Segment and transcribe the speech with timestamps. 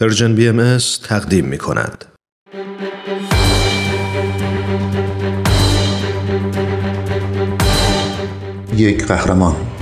[0.00, 2.04] پرژن بی ام تقدیم می کند.
[8.76, 9.75] یک قهرمان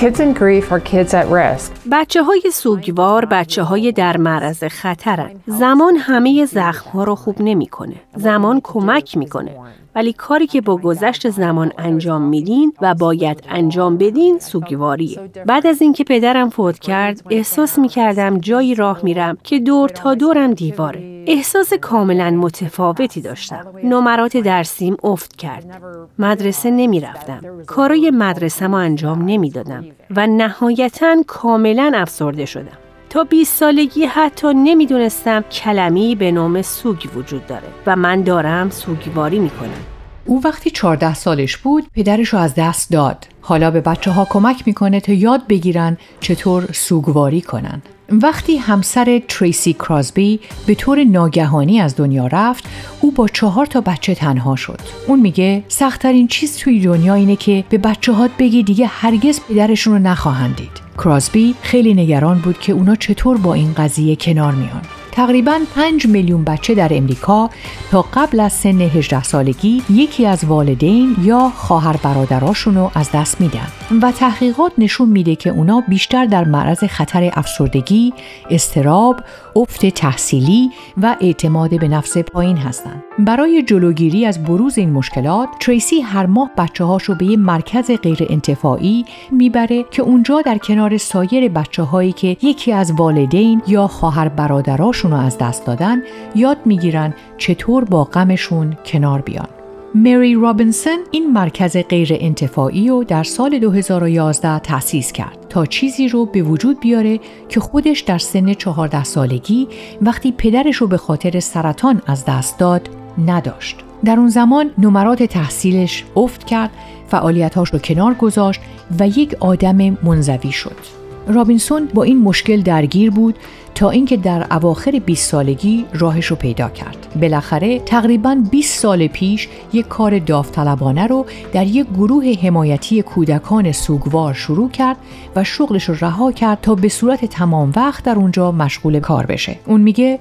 [0.00, 1.72] Kids in grief are kids at risk.
[1.92, 5.30] بچه های سوگوار بچه های در معرض خطرن.
[5.46, 7.94] زمان همه زخم ها رو خوب نمی‌کنه.
[8.16, 9.50] زمان کمک می‌کنه.
[9.94, 15.20] ولی کاری که با گذشت زمان انجام میدین و باید انجام بدین سوگواریه.
[15.46, 20.54] بعد از اینکه پدرم فوت کرد احساس می‌کردم جایی راه میرم که دور تا دورم
[20.54, 21.15] دیواره.
[21.26, 23.64] احساس کاملا متفاوتی داشتم.
[23.84, 25.82] نمرات درسیم افت کرد.
[26.18, 27.40] مدرسه نمی‌رفتم.
[27.66, 29.84] کارای مدرسه ما انجام نمی‌دادم
[30.16, 32.78] و نهایتا کاملا افسرده شدم.
[33.10, 39.38] تا 20 سالگی حتی نمی‌دونستم کلمی به نام سوگ وجود داره و من دارم سوگواری
[39.38, 39.95] می‌کنم.
[40.26, 43.26] او وقتی 14 سالش بود پدرش رو از دست داد.
[43.40, 47.82] حالا به بچه ها کمک می‌کنه تا یاد بگیرن چطور سوگواری کنن.
[48.08, 52.64] وقتی همسر تریسی کراسبی به طور ناگهانی از دنیا رفت
[53.00, 57.64] او با چهار تا بچه تنها شد اون میگه سختترین چیز توی دنیا اینه که
[57.68, 62.72] به بچه هات بگی دیگه هرگز پدرشون رو نخواهند دید کراسبی خیلی نگران بود که
[62.72, 64.82] اونا چطور با این قضیه کنار میان
[65.16, 67.50] تقریبا 5 میلیون بچه در امریکا
[67.90, 73.40] تا قبل از سن 18 سالگی یکی از والدین یا خواهر برادراشون رو از دست
[73.40, 73.66] میدن.
[74.02, 78.12] و تحقیقات نشون میده که اونا بیشتر در معرض خطر افسردگی،
[78.50, 79.20] استراب،
[79.56, 80.70] افت تحصیلی
[81.02, 83.02] و اعتماد به نفس پایین هستند.
[83.18, 88.26] برای جلوگیری از بروز این مشکلات، تریسی هر ماه بچه هاشو به یه مرکز غیر
[88.30, 94.28] انتفاعی می‌بره که اونجا در کنار سایر بچه هایی که یکی از والدین یا خواهر
[94.28, 96.02] برادراشون رو از دست دادن
[96.34, 99.48] یاد می‌گیرن چطور با غمشون کنار بیان.
[99.94, 106.26] مری رابینسون این مرکز غیر انتفاعی رو در سال 2011 تأسیس کرد تا چیزی رو
[106.26, 109.68] به وجود بیاره که خودش در سن 14 سالگی
[110.02, 112.88] وقتی پدرش رو به خاطر سرطان از دست داد
[113.26, 113.76] نداشت.
[114.04, 116.70] در اون زمان نمرات تحصیلش افت کرد،
[117.08, 118.60] فعالیتاش رو کنار گذاشت
[118.98, 121.05] و یک آدم منزوی شد.
[121.26, 123.34] رابینسون با این مشکل درگیر بود
[123.74, 127.06] تا اینکه در اواخر 20 سالگی راهش رو پیدا کرد.
[127.20, 134.34] بالاخره تقریبا 20 سال پیش یک کار داوطلبانه رو در یک گروه حمایتی کودکان سوگوار
[134.34, 134.96] شروع کرد
[135.36, 139.56] و شغلش رو رها کرد تا به صورت تمام وقت در اونجا مشغول کار بشه.
[139.66, 140.18] اون میگه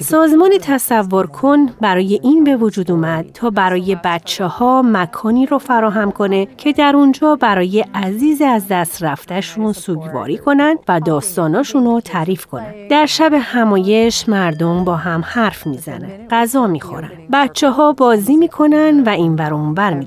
[0.00, 6.10] سازمان تصور کن برای این به وجود اومد تا برای بچه ها مکانی رو فراهم
[6.10, 12.46] کنه که در اونجا برای عزیز از دست رفتهشون سوگواری کنن و داستاناشون رو تعریف
[12.46, 12.88] کنن.
[12.90, 17.10] در شب همایش مردم با هم حرف می‌زنن، غذا می‌خورن.
[17.32, 20.04] بچه ها بازی می‌کنن و این بر اون بر.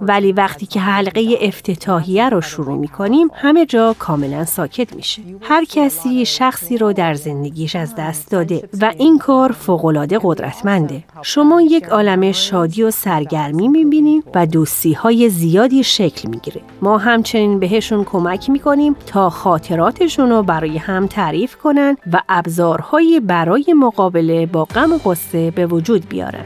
[0.00, 5.22] ولی وقتی که حلقه افتتاحیه رو شروع می‌کنیم همه جا کاملا ساکت میشه.
[5.42, 11.04] هر کسی شخصی رو در زندگیش از دست دست داده و این کار فوقالعاده قدرتمنده.
[11.22, 16.60] شما یک عالم شادی و سرگرمی می‌بینید و دوستی های زیادی شکل می‌گیره.
[16.82, 23.74] ما همچنین بهشون کمک می‌کنیم تا خاطراتشون رو برای هم تعریف کنن و ابزارهایی برای
[23.76, 26.44] مقابله با غم و غصه به وجود بیارن.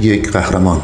[0.00, 0.80] یک قهرمان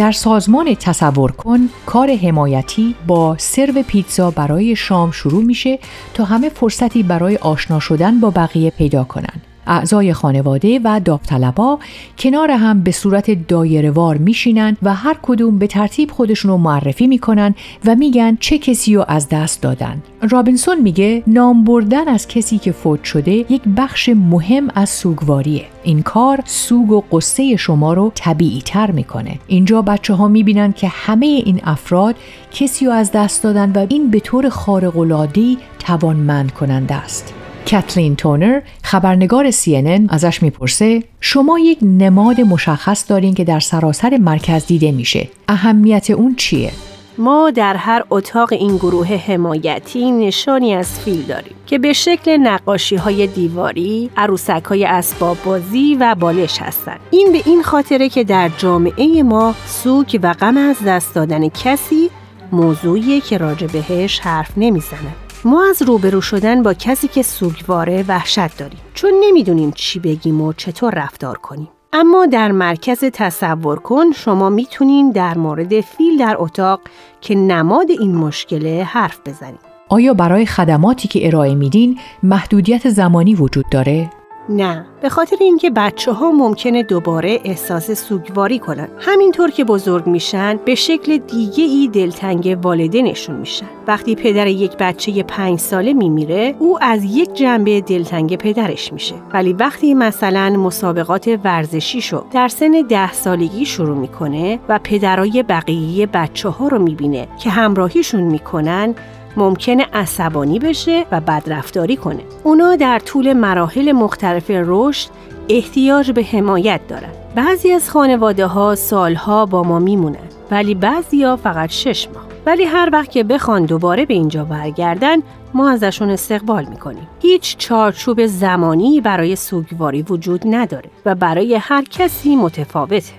[0.00, 5.78] در سازمان تصور کن کار حمایتی با سرو پیتزا برای شام شروع میشه
[6.14, 9.49] تا همه فرصتی برای آشنا شدن با بقیه پیدا کنند.
[9.70, 11.78] اعضای خانواده و داوطلبا
[12.18, 17.54] کنار هم به صورت دایرهوار میشینن و هر کدوم به ترتیب خودشون رو معرفی می‌کنن
[17.84, 20.02] و میگن چه کسی رو از دست دادن.
[20.30, 25.64] رابینسون میگه نام بردن از کسی که فوت شده یک بخش مهم از سوگواریه.
[25.84, 29.38] این کار سوگ و قصه شما رو طبیعی تر می‌کنه.
[29.46, 32.16] اینجا بچه ها می‌بینن که همه این افراد
[32.52, 37.34] کسی رو از دست دادن و این به طور خارق‌العاده‌ای توانمند کننده است.
[37.70, 44.66] کتلین تونر خبرنگار CNN ازش می‌پرسه شما یک نماد مشخص دارین که در سراسر مرکز
[44.66, 46.70] دیده میشه اهمیت اون چیه
[47.18, 52.96] ما در هر اتاق این گروه حمایتی نشانی از فیل داریم که به شکل نقاشی
[52.96, 57.00] های دیواری، عروسک های اسباب بازی و بالش هستند.
[57.10, 62.10] این به این خاطره که در جامعه ما سوگ و غم از دست دادن کسی
[62.52, 65.29] موضوعیه که راجع بهش حرف نمی‌زنه.
[65.44, 70.52] ما از روبرو شدن با کسی که سوگواره وحشت داریم چون نمی‌دونیم چی بگیم و
[70.52, 76.80] چطور رفتار کنیم اما در مرکز تصور کن شما می‌تونین در مورد فیل در اتاق
[77.20, 79.60] که نماد این مشکله حرف بزنید.
[79.88, 84.10] آیا برای خدماتی که ارائه میدین محدودیت زمانی وجود داره؟
[84.50, 88.88] نه به خاطر اینکه بچه ها ممکنه دوباره احساس سوگواری کنن.
[88.98, 93.66] همینطور که بزرگ میشن به شکل دیگه ای دلتنگ والدینشون میشن.
[93.86, 99.14] وقتی پدر یک بچه پنج ساله میمیره او از یک جنبه دلتنگ پدرش میشه.
[99.32, 106.06] ولی وقتی مثلا مسابقات ورزشی شو در سن ده سالگی شروع می‌کنه و پدرای بقیه
[106.06, 108.94] بچه ها رو می‌بینه که همراهیشون می‌کنن
[109.36, 112.22] ممکنه عصبانی بشه و بدرفتاری کنه.
[112.42, 115.08] اونا در طول مراحل مختلف رشد
[115.48, 117.08] احتیاج به حمایت دارن.
[117.34, 120.16] بعضی از خانواده ها سالها با ما میمونن
[120.50, 122.24] ولی بعضی ها فقط شش ماه.
[122.46, 125.16] ولی هر وقت که بخوان دوباره به اینجا برگردن
[125.54, 127.08] ما ازشون استقبال می‌کنیم.
[127.22, 133.12] هیچ چارچوب زمانی برای سوگواری وجود نداره و برای هر کسی متفاوته.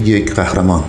[0.00, 0.84] یک قهرمان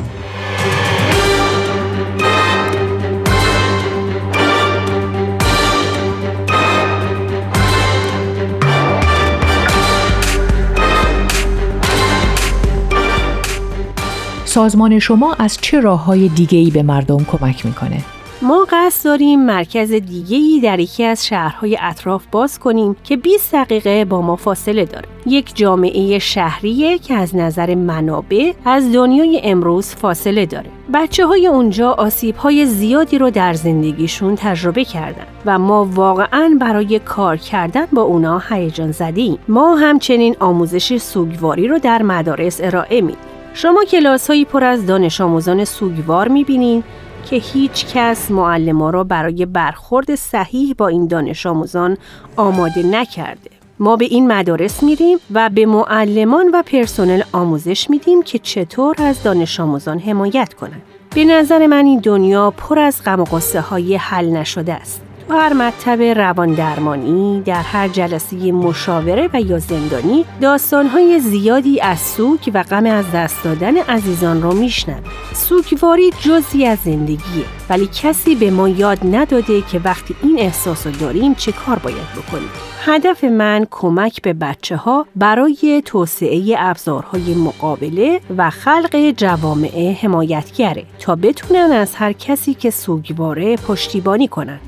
[14.58, 18.04] سازمان شما از چه راه های دیگه ای به مردم کمک می‌کنه؟
[18.42, 24.06] ما قصد داریم مرکز دیگه‌ای در یکی از شهرهای اطراف باز کنیم که 20 دقیقه
[24.06, 25.06] با ما فاصله داره.
[25.26, 30.70] یک جامعه شهریه که از نظر منابع از دنیای امروز فاصله داره.
[30.94, 37.00] بچه های اونجا آسیب های زیادی رو در زندگیشون تجربه کردن و ما واقعا برای
[37.00, 39.38] کار کردن با اونا هیجان زدیم.
[39.48, 43.37] ما همچنین آموزش سوگواری رو در مدارس ارائه میدیم.
[43.54, 46.84] شما کلاس هایی پر از دانش آموزان سوگوار می‌بینین
[47.30, 51.98] که هیچ کس معلم را برای برخورد صحیح با این دانش آموزان
[52.36, 53.50] آماده نکرده.
[53.80, 59.24] ما به این مدارس میریم و به معلمان و پرسنل آموزش میدیم که چطور از
[59.24, 60.82] دانش آموزان حمایت کنند.
[61.16, 65.07] به نظر من این دنیا پر از غم و غصه های حل نشده است.
[65.30, 72.52] هر مطب روان درمانی در هر جلسه مشاوره و یا زندانی داستانهای زیادی از سوک
[72.54, 75.00] و غم از دست دادن عزیزان رو میشنن
[75.34, 80.94] سوکواری جزی از زندگیه ولی کسی به ما یاد نداده که وقتی این احساس رو
[80.94, 82.50] داریم چه کار باید بکنیم
[82.86, 91.16] هدف من کمک به بچه ها برای توسعه ابزارهای مقابله و خلق جوامع حمایتگره تا
[91.16, 94.60] بتونن از هر کسی که سوگواره پشتیبانی کنن.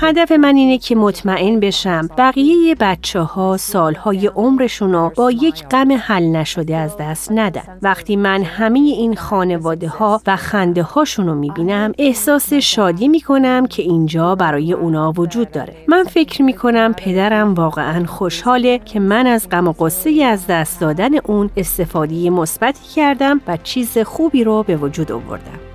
[0.00, 5.92] هدف من اینه که مطمئن بشم بقیه بچه ها سالهای عمرشون رو با یک غم
[5.92, 7.78] حل نشده از دست ندن.
[7.82, 13.82] وقتی من همه این خانواده ها و خنده هاشون رو می‌بینم احساس شادی می‌کنم که
[13.82, 15.74] اینجا برای اونا وجود داره.
[15.88, 21.18] من فکر می‌کنم پدرم واقعا خوشحاله که من از غم و قصه از دست دادن
[21.18, 25.69] اون استفاده مثبتی کردم و چیز خوبی رو به وجود آوردم.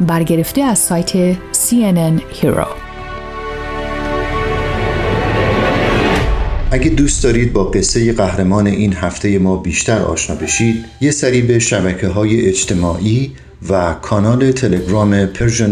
[0.00, 2.66] برگرفته از سایت CNN Hero.
[6.70, 11.58] اگه دوست دارید با قصه قهرمان این هفته ما بیشتر آشنا بشید یه سری به
[11.58, 13.32] شبکه های اجتماعی
[13.68, 15.26] و کانال تلگرام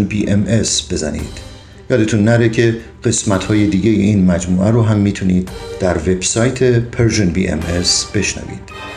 [0.05, 0.45] بی ام
[0.93, 1.55] بزنید.
[1.91, 5.49] یادتون نره که قسمت های دیگه این مجموعه رو هم می‌تونید
[5.81, 6.63] در وبسایت
[7.31, 7.61] بی ام
[8.15, 8.94] بشنوید.